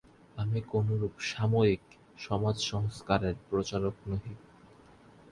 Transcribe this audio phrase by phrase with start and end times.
[0.35, 1.83] আমি কোনরূপ সাময়িক
[2.17, 4.33] সমাজসংস্কারের প্রচারক নহি।